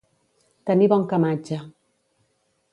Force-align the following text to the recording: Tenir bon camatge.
Tenir 0.69 0.87
bon 0.95 1.05
camatge. 1.13 1.61